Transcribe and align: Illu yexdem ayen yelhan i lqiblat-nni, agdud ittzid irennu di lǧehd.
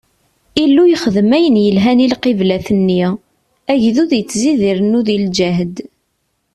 Illu 0.63 0.83
yexdem 0.91 1.29
ayen 1.37 1.55
yelhan 1.65 2.03
i 2.05 2.07
lqiblat-nni, 2.11 3.01
agdud 3.71 4.11
ittzid 4.21 4.59
irennu 4.71 4.99
di 5.07 5.17
lǧehd. 5.25 5.75